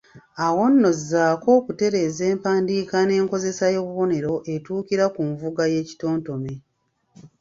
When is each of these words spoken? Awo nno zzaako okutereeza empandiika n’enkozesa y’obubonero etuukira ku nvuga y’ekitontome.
Awo 0.45 0.63
nno 0.71 0.89
zzaako 0.99 1.49
okutereeza 1.59 2.23
empandiika 2.33 2.97
n’enkozesa 3.03 3.65
y’obubonero 3.73 4.33
etuukira 4.53 5.05
ku 5.15 5.21
nvuga 5.31 5.63
y’ekitontome. 5.73 6.53